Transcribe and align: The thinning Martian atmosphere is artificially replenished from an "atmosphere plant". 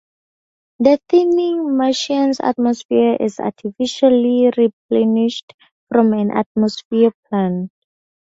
The 0.79 0.99
thinning 1.09 1.77
Martian 1.77 2.31
atmosphere 2.41 3.17
is 3.19 3.39
artificially 3.39 4.51
replenished 4.57 5.53
from 5.91 6.13
an 6.13 6.31
"atmosphere 6.31 7.11
plant". 7.29 7.69